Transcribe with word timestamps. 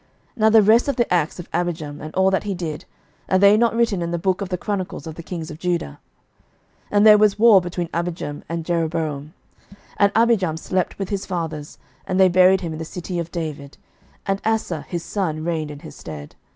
11:015:007 0.31 0.37
Now 0.37 0.49
the 0.49 0.61
rest 0.63 0.87
of 0.87 0.95
the 0.95 1.13
acts 1.13 1.39
of 1.39 1.51
Abijam, 1.51 2.01
and 2.01 2.11
all 2.15 2.31
that 2.31 2.41
he 2.45 2.55
did, 2.55 2.85
are 3.29 3.37
they 3.37 3.55
not 3.55 3.75
written 3.75 4.01
in 4.01 4.09
the 4.09 4.17
book 4.17 4.41
of 4.41 4.49
the 4.49 4.57
chronicles 4.57 5.05
of 5.05 5.13
the 5.13 5.21
kings 5.21 5.51
of 5.51 5.59
Judah? 5.59 5.99
And 6.89 7.05
there 7.05 7.19
was 7.19 7.37
war 7.37 7.61
between 7.61 7.87
Abijam 7.89 8.41
and 8.49 8.65
Jeroboam. 8.65 9.35
11:015:008 9.71 9.77
And 9.97 10.13
Abijam 10.15 10.57
slept 10.57 10.97
with 10.97 11.09
his 11.09 11.27
fathers; 11.27 11.77
and 12.07 12.19
they 12.19 12.29
buried 12.29 12.61
him 12.61 12.73
in 12.73 12.79
the 12.79 12.83
city 12.83 13.19
of 13.19 13.29
David: 13.31 13.77
and 14.25 14.41
Asa 14.43 14.87
his 14.89 15.03
son 15.03 15.43
reigned 15.43 15.69
in 15.69 15.81
his 15.81 15.95
stead. 15.97 16.33